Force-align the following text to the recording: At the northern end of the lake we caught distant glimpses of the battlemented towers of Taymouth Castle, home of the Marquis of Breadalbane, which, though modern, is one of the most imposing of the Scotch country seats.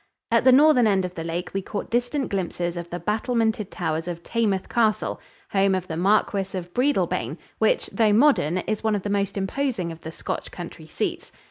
At 0.31 0.45
the 0.45 0.51
northern 0.51 0.87
end 0.87 1.05
of 1.05 1.13
the 1.13 1.23
lake 1.23 1.51
we 1.53 1.61
caught 1.61 1.91
distant 1.91 2.29
glimpses 2.29 2.75
of 2.75 2.89
the 2.89 2.97
battlemented 2.99 3.69
towers 3.69 4.07
of 4.07 4.23
Taymouth 4.23 4.67
Castle, 4.67 5.21
home 5.51 5.75
of 5.75 5.87
the 5.87 5.95
Marquis 5.95 6.57
of 6.57 6.73
Breadalbane, 6.73 7.37
which, 7.59 7.85
though 7.93 8.11
modern, 8.11 8.57
is 8.57 8.83
one 8.83 8.95
of 8.95 9.03
the 9.03 9.11
most 9.11 9.37
imposing 9.37 9.91
of 9.91 9.99
the 9.99 10.11
Scotch 10.11 10.49
country 10.49 10.87
seats. 10.87 11.31